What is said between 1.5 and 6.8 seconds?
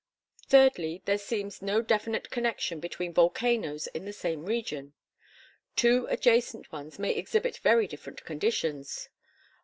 no definite connection between volcanoes in the same region. Two adjacent